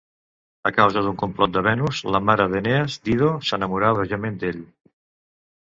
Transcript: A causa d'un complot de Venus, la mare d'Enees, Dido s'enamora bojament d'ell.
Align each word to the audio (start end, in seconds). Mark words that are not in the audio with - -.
A 0.69 0.71
causa 0.77 1.03
d'un 1.07 1.19
complot 1.23 1.53
de 1.57 1.63
Venus, 1.69 2.01
la 2.17 2.23
mare 2.31 2.49
d'Enees, 2.55 2.99
Dido 3.11 3.31
s'enamora 3.51 3.95
bojament 4.01 4.43
d'ell. 4.45 4.69